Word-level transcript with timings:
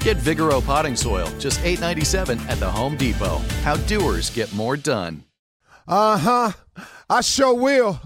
Get 0.00 0.16
Vigoro 0.16 0.64
potting 0.64 0.96
soil, 0.96 1.28
just 1.38 1.60
$8.97 1.60 2.40
at 2.48 2.58
the 2.58 2.70
Home 2.70 2.96
Depot. 2.96 3.36
How 3.62 3.76
doers 3.76 4.30
get 4.30 4.50
more 4.54 4.74
done. 4.74 5.24
Uh 5.86 6.16
huh. 6.16 6.52
I 7.10 7.20
sure 7.20 7.52
will. 7.52 8.00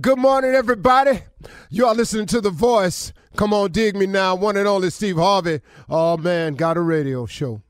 Good 0.00 0.18
morning, 0.18 0.54
everybody. 0.54 1.22
You 1.68 1.86
are 1.88 1.96
listening 1.96 2.26
to 2.26 2.40
The 2.40 2.50
Voice. 2.50 3.12
Come 3.34 3.52
on, 3.52 3.72
dig 3.72 3.96
me 3.96 4.06
now. 4.06 4.36
One 4.36 4.56
and 4.56 4.68
only 4.68 4.90
Steve 4.90 5.16
Harvey. 5.16 5.62
Oh, 5.88 6.16
man, 6.16 6.54
got 6.54 6.76
a 6.76 6.80
radio 6.80 7.26
show. 7.26 7.62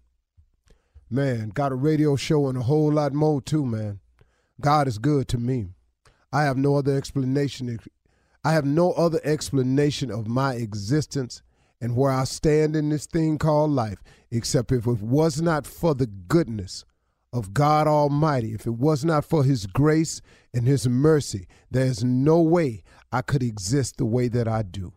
Man, 1.08 1.48
got 1.48 1.72
a 1.72 1.76
radio 1.76 2.14
show 2.14 2.48
and 2.48 2.58
a 2.58 2.62
whole 2.62 2.92
lot 2.92 3.14
more, 3.14 3.40
too, 3.40 3.64
man. 3.64 4.00
God 4.60 4.86
is 4.86 4.98
good 4.98 5.28
to 5.28 5.38
me. 5.38 5.68
I 6.30 6.42
have 6.42 6.58
no 6.58 6.76
other 6.76 6.94
explanation. 6.94 7.78
I 8.44 8.52
have 8.52 8.66
no 8.66 8.92
other 8.92 9.20
explanation 9.24 10.10
of 10.10 10.26
my 10.28 10.54
existence 10.54 11.40
and 11.82 11.96
where 11.96 12.12
I 12.12 12.22
stand 12.24 12.76
in 12.76 12.90
this 12.90 13.06
thing 13.06 13.38
called 13.38 13.72
life, 13.72 13.98
except 14.30 14.70
if 14.70 14.86
it 14.86 15.02
was 15.02 15.42
not 15.42 15.66
for 15.66 15.96
the 15.96 16.06
goodness 16.06 16.84
of 17.32 17.52
God 17.52 17.88
Almighty, 17.88 18.54
if 18.54 18.66
it 18.66 18.74
was 18.74 19.04
not 19.04 19.24
for 19.24 19.42
His 19.42 19.66
grace 19.66 20.22
and 20.54 20.64
His 20.64 20.88
mercy, 20.88 21.48
there's 21.72 22.04
no 22.04 22.40
way 22.40 22.84
I 23.10 23.20
could 23.20 23.42
exist 23.42 23.96
the 23.96 24.04
way 24.06 24.28
that 24.28 24.46
I 24.46 24.62
do. 24.62 24.92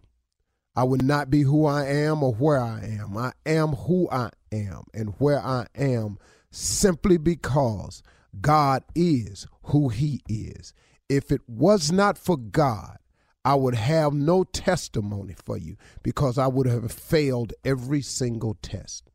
I 0.75 0.83
would 0.83 1.01
not 1.01 1.31
be 1.31 1.41
who 1.41 1.65
I 1.65 1.87
am 1.87 2.21
or 2.21 2.33
where 2.33 2.59
I 2.59 2.81
am. 2.83 3.17
I 3.17 3.31
am 3.47 3.69
who 3.69 4.07
I 4.11 4.29
am 4.51 4.83
and 4.93 5.15
where 5.17 5.39
I 5.39 5.65
am 5.73 6.19
simply 6.51 7.17
because 7.17 8.03
God 8.41 8.83
is 8.93 9.47
who 9.63 9.89
He 9.89 10.21
is. 10.29 10.71
If 11.09 11.31
it 11.31 11.41
was 11.47 11.91
not 11.91 12.17
for 12.19 12.37
God, 12.37 12.97
I 13.45 13.53
would 13.53 13.75
have 13.75 14.11
no 14.13 14.43
testimony 14.43 15.35
for 15.35 15.55
you 15.55 15.77
because 16.01 16.39
I 16.39 16.47
would 16.47 16.65
have 16.65 16.91
failed 16.91 17.53
every 17.63 18.01
single 18.01 18.55
test. 18.55 19.11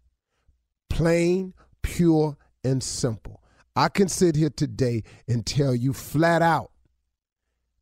Plain, 0.88 1.52
pure, 1.82 2.36
and 2.62 2.80
simple. 2.80 3.42
I 3.74 3.88
can 3.88 4.08
sit 4.08 4.36
here 4.36 4.50
today 4.50 5.02
and 5.26 5.44
tell 5.44 5.74
you 5.74 5.92
flat 5.92 6.42
out 6.42 6.70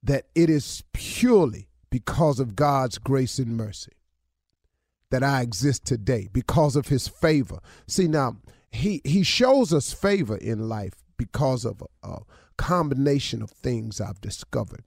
that 0.02 0.26
it 0.34 0.48
is 0.48 0.82
purely 0.94 1.68
because 1.90 2.40
of 2.40 2.56
God's 2.56 2.96
grace 2.96 3.38
and 3.38 3.54
mercy 3.54 3.92
that 5.10 5.22
I 5.22 5.42
exist 5.42 5.84
today, 5.84 6.28
because 6.32 6.76
of 6.76 6.88
his 6.88 7.08
favor. 7.08 7.58
See, 7.86 8.08
now, 8.08 8.36
he, 8.70 9.00
he 9.04 9.22
shows 9.22 9.72
us 9.72 9.92
favor 9.92 10.36
in 10.36 10.68
life 10.68 10.94
because 11.16 11.64
of 11.64 11.82
a, 12.02 12.08
a 12.08 12.18
combination 12.56 13.42
of 13.42 13.50
things 13.50 14.00
I've 14.00 14.20
discovered. 14.20 14.84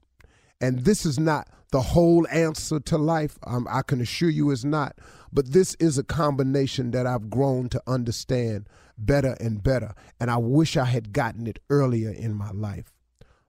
And 0.62 0.84
this 0.84 1.04
is 1.04 1.18
not 1.18 1.48
the 1.72 1.80
whole 1.80 2.26
answer 2.30 2.78
to 2.78 2.96
life. 2.96 3.36
Um, 3.44 3.66
I 3.68 3.82
can 3.82 4.00
assure 4.00 4.30
you 4.30 4.50
it's 4.52 4.62
not. 4.62 4.96
But 5.32 5.52
this 5.52 5.74
is 5.80 5.98
a 5.98 6.04
combination 6.04 6.92
that 6.92 7.06
I've 7.06 7.28
grown 7.28 7.68
to 7.70 7.82
understand 7.86 8.68
better 8.96 9.36
and 9.40 9.62
better. 9.62 9.92
And 10.20 10.30
I 10.30 10.36
wish 10.36 10.76
I 10.76 10.84
had 10.84 11.12
gotten 11.12 11.48
it 11.48 11.58
earlier 11.68 12.10
in 12.10 12.34
my 12.34 12.52
life. 12.52 12.92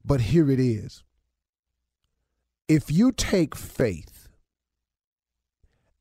But 0.03 0.21
here 0.21 0.49
it 0.49 0.59
is. 0.59 1.03
If 2.67 2.91
you 2.91 3.11
take 3.11 3.55
faith 3.55 4.27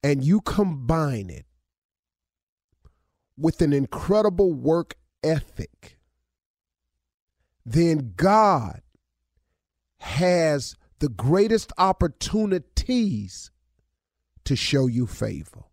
and 0.03 0.25
you 0.25 0.41
combine 0.41 1.29
it 1.29 1.44
with 3.37 3.61
an 3.61 3.73
incredible 3.73 4.55
work 4.55 4.94
ethic, 5.23 5.99
then 7.67 8.15
God 8.17 8.81
has 9.99 10.76
the 11.02 11.08
greatest 11.08 11.72
opportunities 11.78 13.50
to 14.44 14.54
show 14.54 14.87
you 14.87 15.04
favor. 15.04 15.64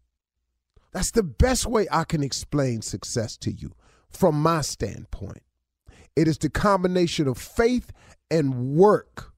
That's 0.91 1.11
the 1.11 1.21
best 1.21 1.67
way 1.67 1.85
I 1.91 2.03
can 2.03 2.23
explain 2.23 2.81
success 2.81 3.37
to 3.37 3.51
you 3.51 3.75
from 4.09 4.41
my 4.41 4.61
standpoint. 4.61 5.43
It 6.15 6.27
is 6.27 6.39
the 6.39 6.49
combination 6.49 7.27
of 7.27 7.37
faith 7.37 7.91
and 8.31 8.73
work 8.75 9.31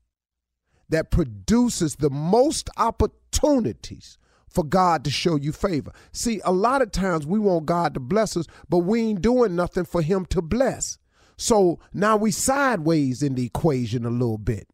that 0.88 1.12
produces 1.12 1.98
the 1.98 2.10
most 2.10 2.70
opportunities 2.78 4.18
for 4.48 4.64
God 4.64 5.04
to 5.04 5.12
show 5.12 5.36
you 5.36 5.52
favor. 5.52 5.92
See, 6.14 6.40
a 6.46 6.54
lot 6.54 6.82
of 6.82 6.94
times 6.94 7.28
we 7.28 7.38
want 7.38 7.66
God 7.66 7.94
to 7.96 8.00
bless 8.00 8.38
us, 8.38 8.46
but 8.70 8.80
we 8.80 9.02
ain't 9.02 9.22
doing 9.22 9.58
nothing 9.58 9.84
for 9.84 10.02
Him 10.02 10.26
to 10.28 10.42
bless. 10.42 11.00
So 11.36 11.80
now 11.94 12.16
we 12.16 12.32
sideways 12.32 13.22
in 13.22 13.36
the 13.36 13.46
equation 13.46 14.06
a 14.06 14.10
little 14.10 14.38
bit. 14.38 14.70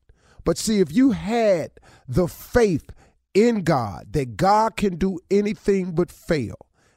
But 0.48 0.58
see, 0.58 0.80
if 0.80 0.94
you 0.94 1.12
had 1.12 1.72
the 2.08 2.26
faith 2.30 2.92
in 3.34 3.64
God 3.64 4.14
that 4.14 4.38
God 4.38 4.78
can 4.78 4.96
do 4.96 5.20
anything 5.30 5.92
but 5.92 6.10
fail, 6.10 6.56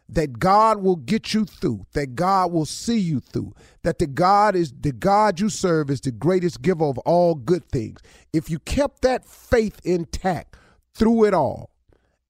that 0.08 0.38
God 0.38 0.85
will 0.85 0.94
get 0.94 1.35
you 1.35 1.44
through, 1.44 1.85
that 1.94 2.14
God 2.14 2.52
will 2.52 2.64
see 2.64 3.00
you 3.00 3.19
through, 3.19 3.52
that 3.82 3.99
the 3.99 4.06
God 4.06 4.55
is 4.55 4.73
the 4.81 4.93
God 4.93 5.41
you 5.41 5.49
serve 5.49 5.91
is 5.91 6.00
the 6.00 6.12
greatest 6.12 6.62
giver 6.62 6.85
of 6.85 6.99
all 6.99 7.35
good 7.35 7.69
things. 7.73 7.99
If 8.32 8.49
you 8.50 8.61
kept 8.61 9.02
that 9.02 9.25
faith 9.25 9.81
intact 9.82 10.55
through 10.94 11.25
it 11.25 11.35
all, 11.35 11.70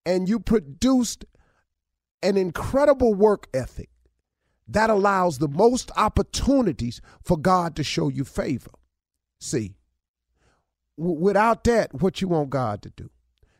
and 0.06 0.26
you 0.26 0.40
produced 0.40 1.26
an 2.22 2.38
incredible 2.38 3.12
work 3.12 3.46
ethic 3.52 3.90
that 4.69 4.88
allows 4.88 5.37
the 5.37 5.49
most 5.49 5.90
opportunities 5.99 7.02
for 7.22 7.37
God 7.37 7.76
to 7.76 7.84
show 7.84 8.08
you 8.08 8.25
favor. 8.25 8.70
See, 9.38 9.75
w- 11.00 11.19
without 11.19 11.64
that, 11.64 12.00
what 12.00 12.20
you 12.20 12.29
want 12.29 12.50
God 12.50 12.82
to 12.82 12.91
do? 12.91 13.11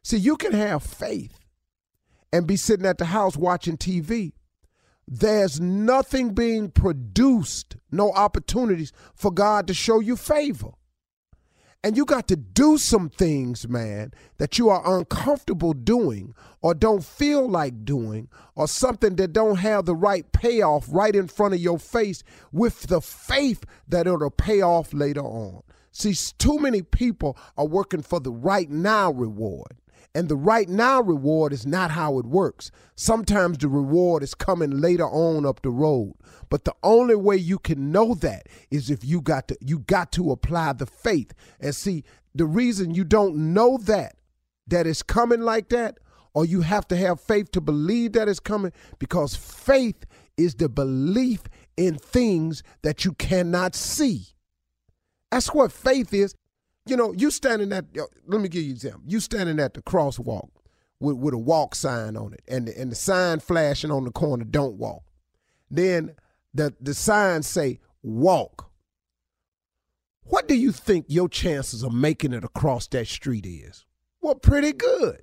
See, 0.03 0.19
you 0.19 0.37
can 0.37 0.53
have 0.53 0.83
faith 0.83 1.41
and 2.33 2.47
be 2.47 2.57
sitting 2.57 2.87
at 2.87 2.99
the 2.99 3.07
house 3.07 3.37
watching 3.37 3.77
TV. 3.77 4.33
There's 5.09 5.61
nothing 5.61 6.35
being 6.35 6.71
produced, 6.71 7.77
no 7.91 8.13
opportunities 8.13 8.93
for 9.15 9.33
God 9.33 9.67
to 9.67 9.75
show 9.75 9.99
you 10.01 10.17
favor. 10.17 10.71
And 11.83 11.97
you 11.97 12.05
got 12.05 12.29
to 12.29 12.37
do 12.37 12.77
some 12.77 13.09
things, 13.09 13.67
man, 13.67 14.13
that 14.37 14.59
you 14.59 14.69
are 14.69 14.99
uncomfortable 14.99 15.73
doing 15.73 16.35
or 16.61 16.75
don't 16.75 17.03
feel 17.03 17.49
like 17.49 17.87
doing 17.87 18.29
or 18.55 18.69
something 18.69 19.17
that 19.17 19.33
don't 19.33 19.57
have 19.57 19.87
the 19.87 19.95
right 19.95 20.31
payoff 20.31 20.87
right 20.91 21.17
in 21.17 21.27
front 21.27 21.55
of 21.55 21.61
your 21.61 21.79
face 21.79 22.23
with 22.53 22.83
the 22.83 23.01
faith 23.01 23.65
that 23.89 24.07
it'll 24.07 24.31
pay 24.31 24.61
off 24.61 24.93
later 24.93 25.23
on. 25.23 25.63
See, 25.93 26.15
too 26.39 26.59
many 26.59 26.83
people 26.83 27.37
are 27.57 27.67
working 27.67 28.03
for 28.03 28.21
the 28.21 28.33
right 28.33 28.71
now 28.71 29.11
reward. 29.11 29.77
And 30.15 30.29
the 30.29 30.37
right 30.37 30.69
now 30.69 31.01
reward 31.01 31.53
is 31.53 31.67
not 31.67 31.93
how 31.93 32.19
it 32.19 32.27
works. 32.27 32.73
Sometimes 32.97 33.59
the 33.59 33.69
reward 33.69 34.23
is 34.25 34.35
coming 34.35 34.81
later 34.81 35.07
on 35.07 35.47
up 35.47 35.63
the 35.63 35.71
road. 35.71 36.15
But 36.49 36.65
the 36.65 36.75
only 36.83 37.15
way 37.15 37.37
you 37.37 37.59
can 37.59 37.93
know 37.93 38.15
that 38.15 38.49
is 38.71 38.91
if 38.91 39.05
you 39.05 39.21
got 39.21 39.47
to 39.49 39.57
you 39.61 39.79
got 39.81 40.11
to 40.13 40.33
apply 40.33 40.73
the 40.73 40.87
faith. 40.87 41.33
And 41.61 41.75
see, 41.75 42.03
the 42.35 42.47
reason 42.47 42.95
you 42.95 43.05
don't 43.05 43.53
know 43.55 43.79
that 43.79 44.17
that 44.67 44.87
is 44.87 45.03
coming 45.03 45.43
like 45.43 45.69
that 45.69 45.99
or 46.35 46.45
you 46.45 46.63
have 46.63 46.89
to 46.89 46.97
have 46.97 47.21
faith 47.21 47.53
to 47.53 47.61
believe 47.61 48.13
that 48.13 48.29
it's 48.29 48.41
coming 48.41 48.73
because 48.99 49.37
faith 49.37 50.07
is 50.37 50.55
the 50.57 50.69
belief 50.69 51.43
in 51.77 51.97
things 51.97 52.63
that 52.83 53.05
you 53.05 53.13
cannot 53.13 53.75
see. 53.75 54.27
That's 55.31 55.49
what 55.55 55.73
faith 55.73 56.12
is 56.12 56.35
you 56.87 56.97
know, 56.97 57.12
you 57.12 57.31
standing 57.31 57.73
at 57.73 57.85
let 58.27 58.41
me 58.41 58.49
give 58.49 58.62
you 58.62 58.71
an 58.71 58.77
example. 58.77 59.03
You 59.06 59.21
standing 59.21 59.61
at 59.61 59.75
the 59.75 59.82
crosswalk 59.82 60.49
with, 60.99 61.17
with 61.17 61.35
a 61.35 61.38
walk 61.38 61.75
sign 61.75 62.17
on 62.17 62.32
it, 62.32 62.43
and 62.49 62.69
the, 62.69 62.79
and 62.79 62.91
the 62.91 62.97
sign 62.97 63.41
flashing 63.41 63.91
on 63.91 64.05
the 64.05 64.11
corner, 64.11 64.44
don't 64.44 64.77
walk. 64.77 65.05
Then 65.71 66.15
the 66.55 66.75
the 66.81 66.94
sign 66.94 67.43
say 67.43 67.79
walk. 68.03 68.71
What 70.25 70.49
do 70.49 70.55
you 70.55 70.73
think 70.73 71.06
your 71.09 71.29
chances 71.29 71.83
of 71.83 71.93
making 71.93 72.33
it 72.33 72.44
across 72.44 72.87
that 72.88 73.09
street 73.09 73.47
is? 73.47 73.85
Well, 74.21 74.35
pretty 74.35 74.73
good. 74.73 75.23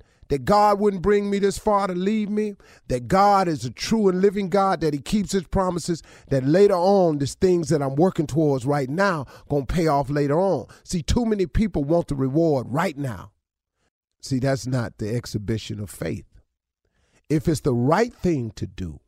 that 0.31 0.45
God 0.45 0.79
wouldn't 0.79 1.01
bring 1.01 1.29
me 1.29 1.39
this 1.39 1.57
far 1.57 1.87
to 1.87 1.93
leave 1.93 2.29
me, 2.29 2.55
that 2.87 3.09
God 3.09 3.49
is 3.49 3.65
a 3.65 3.69
true 3.69 4.07
and 4.07 4.21
living 4.21 4.47
God, 4.47 4.79
that 4.79 4.93
He 4.93 5.01
keeps 5.01 5.33
His 5.33 5.43
promises, 5.43 6.01
that 6.29 6.45
later 6.45 6.73
on, 6.73 7.17
these 7.17 7.35
things 7.35 7.67
that 7.67 7.81
I'm 7.81 7.95
working 7.95 8.27
towards 8.27 8.65
right 8.65 8.89
now 8.89 9.25
gonna 9.49 9.65
pay 9.65 9.87
off 9.87 10.09
later 10.09 10.39
on. 10.39 10.67
See, 10.85 11.03
too 11.03 11.25
many 11.25 11.47
people 11.47 11.83
want 11.83 12.07
the 12.07 12.15
reward 12.15 12.67
right 12.69 12.97
now. 12.97 13.33
See, 14.21 14.39
that's 14.39 14.65
not 14.65 14.99
the 14.99 15.13
exhibition 15.13 15.81
of 15.81 15.89
faith. 15.89 16.23
If 17.29 17.49
it's 17.49 17.59
the 17.59 17.73
right 17.73 18.13
thing 18.13 18.51
to 18.51 18.65
do, 18.65 19.01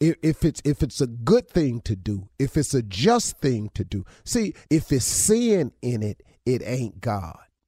if 0.00 0.44
it's 0.44 0.60
if 0.64 0.82
it's 0.82 1.00
a 1.00 1.06
good 1.06 1.48
thing 1.48 1.80
to 1.82 1.94
do, 1.94 2.28
if 2.40 2.56
it's 2.56 2.74
a 2.74 2.82
just 2.82 3.38
thing 3.38 3.70
to 3.74 3.84
do. 3.84 4.04
See, 4.24 4.54
if 4.68 4.90
it's 4.90 5.04
sin 5.04 5.70
in 5.80 6.02
it, 6.02 6.24
it 6.44 6.60
ain't 6.64 7.00
God. 7.00 7.38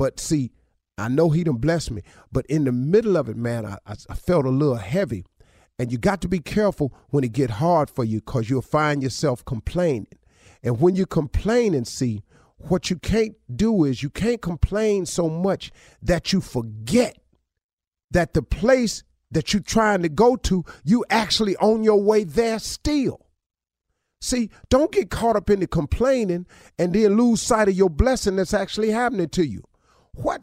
but 0.00 0.18
see, 0.18 0.50
I 0.96 1.08
know 1.08 1.28
he 1.28 1.44
done 1.44 1.56
blessed 1.56 1.90
me, 1.90 2.00
but 2.32 2.46
in 2.46 2.64
the 2.64 2.72
middle 2.72 3.18
of 3.18 3.28
it, 3.28 3.36
man, 3.36 3.66
I, 3.66 3.76
I 3.86 4.14
felt 4.14 4.46
a 4.46 4.48
little 4.48 4.76
heavy. 4.76 5.26
And 5.78 5.92
you 5.92 5.98
got 5.98 6.22
to 6.22 6.28
be 6.28 6.38
careful 6.38 6.94
when 7.10 7.22
it 7.22 7.32
get 7.32 7.50
hard 7.50 7.90
for 7.90 8.02
you 8.02 8.20
because 8.20 8.48
you'll 8.48 8.62
find 8.62 9.02
yourself 9.02 9.44
complaining. 9.44 10.06
And 10.62 10.80
when 10.80 10.96
you 10.96 11.04
complain 11.04 11.74
and 11.74 11.86
see, 11.86 12.22
what 12.56 12.88
you 12.88 12.96
can't 12.96 13.34
do 13.54 13.84
is 13.84 14.02
you 14.02 14.08
can't 14.08 14.40
complain 14.40 15.04
so 15.04 15.28
much 15.28 15.70
that 16.00 16.32
you 16.32 16.40
forget 16.40 17.18
that 18.10 18.32
the 18.32 18.40
place 18.40 19.02
that 19.30 19.52
you're 19.52 19.62
trying 19.62 20.00
to 20.00 20.08
go 20.08 20.34
to, 20.34 20.64
you 20.82 21.04
actually 21.10 21.58
on 21.58 21.84
your 21.84 22.00
way 22.00 22.24
there 22.24 22.58
still. 22.58 23.26
See, 24.22 24.48
don't 24.70 24.92
get 24.92 25.10
caught 25.10 25.36
up 25.36 25.50
in 25.50 25.60
the 25.60 25.66
complaining 25.66 26.46
and 26.78 26.94
then 26.94 27.18
lose 27.18 27.42
sight 27.42 27.68
of 27.68 27.74
your 27.74 27.90
blessing 27.90 28.36
that's 28.36 28.54
actually 28.54 28.92
happening 28.92 29.28
to 29.28 29.44
you. 29.44 29.62
What 30.14 30.42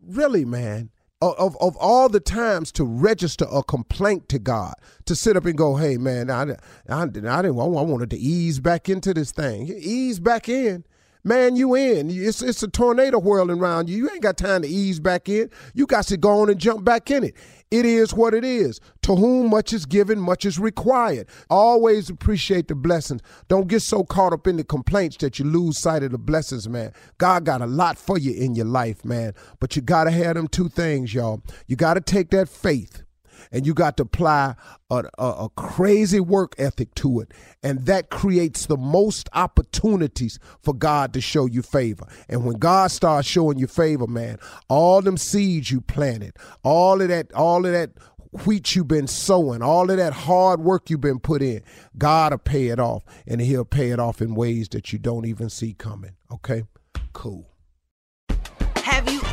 really, 0.00 0.44
man? 0.44 0.90
Of, 1.20 1.56
of 1.60 1.76
all 1.76 2.08
the 2.08 2.18
times 2.18 2.72
to 2.72 2.84
register 2.84 3.46
a 3.52 3.62
complaint 3.62 4.28
to 4.30 4.40
God, 4.40 4.74
to 5.04 5.14
sit 5.14 5.36
up 5.36 5.44
and 5.44 5.56
go, 5.56 5.76
hey, 5.76 5.96
man, 5.96 6.30
I, 6.30 6.42
I, 6.42 6.56
I 6.88 7.06
didn't, 7.06 7.28
I 7.28 7.42
wanted 7.42 8.10
to 8.10 8.18
ease 8.18 8.58
back 8.58 8.88
into 8.88 9.14
this 9.14 9.30
thing. 9.30 9.68
Ease 9.68 10.18
back 10.18 10.48
in. 10.48 10.84
Man, 11.24 11.56
you 11.56 11.74
in. 11.74 12.10
It's 12.10 12.42
it's 12.42 12.62
a 12.62 12.68
tornado 12.68 13.18
whirling 13.18 13.58
around 13.58 13.88
you. 13.88 13.96
You 13.96 14.10
ain't 14.10 14.22
got 14.22 14.36
time 14.36 14.62
to 14.62 14.68
ease 14.68 15.00
back 15.00 15.28
in. 15.28 15.50
You 15.74 15.86
got 15.86 16.06
to 16.06 16.16
go 16.16 16.40
on 16.40 16.50
and 16.50 16.58
jump 16.58 16.84
back 16.84 17.10
in 17.10 17.24
it. 17.24 17.34
It 17.70 17.86
is 17.86 18.12
what 18.12 18.34
it 18.34 18.44
is. 18.44 18.80
To 19.02 19.16
whom 19.16 19.48
much 19.48 19.72
is 19.72 19.86
given, 19.86 20.20
much 20.20 20.44
is 20.44 20.58
required. 20.58 21.26
Always 21.48 22.10
appreciate 22.10 22.68
the 22.68 22.74
blessings. 22.74 23.22
Don't 23.48 23.66
get 23.66 23.80
so 23.80 24.04
caught 24.04 24.34
up 24.34 24.46
in 24.46 24.58
the 24.58 24.64
complaints 24.64 25.16
that 25.18 25.38
you 25.38 25.46
lose 25.46 25.78
sight 25.78 26.02
of 26.02 26.12
the 26.12 26.18
blessings, 26.18 26.68
man. 26.68 26.92
God 27.16 27.44
got 27.46 27.62
a 27.62 27.66
lot 27.66 27.96
for 27.96 28.18
you 28.18 28.34
in 28.34 28.54
your 28.54 28.66
life, 28.66 29.04
man. 29.06 29.32
But 29.58 29.74
you 29.74 29.80
got 29.80 30.04
to 30.04 30.10
have 30.10 30.34
them 30.34 30.48
two 30.48 30.68
things, 30.68 31.14
y'all. 31.14 31.42
You 31.66 31.76
got 31.76 31.94
to 31.94 32.02
take 32.02 32.30
that 32.30 32.50
faith 32.50 33.04
and 33.50 33.66
you 33.66 33.74
got 33.74 33.96
to 33.96 34.04
apply 34.04 34.54
a, 34.90 35.04
a, 35.18 35.26
a, 35.44 35.48
crazy 35.56 36.20
work 36.20 36.54
ethic 36.58 36.94
to 36.96 37.20
it. 37.20 37.32
And 37.62 37.86
that 37.86 38.10
creates 38.10 38.66
the 38.66 38.76
most 38.76 39.28
opportunities 39.32 40.38
for 40.60 40.74
God 40.74 41.12
to 41.14 41.20
show 41.20 41.46
you 41.46 41.62
favor. 41.62 42.06
And 42.28 42.44
when 42.44 42.58
God 42.58 42.90
starts 42.90 43.26
showing 43.26 43.58
you 43.58 43.66
favor, 43.66 44.06
man, 44.06 44.38
all 44.68 45.02
them 45.02 45.16
seeds 45.16 45.70
you 45.70 45.80
planted, 45.80 46.36
all 46.62 47.00
of 47.00 47.08
that, 47.08 47.32
all 47.32 47.64
of 47.64 47.72
that 47.72 47.90
wheat 48.44 48.74
you've 48.74 48.88
been 48.88 49.06
sowing, 49.06 49.62
all 49.62 49.90
of 49.90 49.96
that 49.96 50.12
hard 50.12 50.60
work 50.60 50.88
you've 50.90 51.00
been 51.00 51.20
put 51.20 51.42
in, 51.42 51.62
God 51.96 52.32
will 52.32 52.38
pay 52.38 52.68
it 52.68 52.80
off. 52.80 53.04
And 53.26 53.40
he'll 53.40 53.64
pay 53.64 53.90
it 53.90 54.00
off 54.00 54.22
in 54.22 54.34
ways 54.34 54.68
that 54.70 54.92
you 54.92 54.98
don't 54.98 55.26
even 55.26 55.50
see 55.50 55.74
coming. 55.74 56.12
Okay? 56.30 56.64
Cool. 57.12 57.51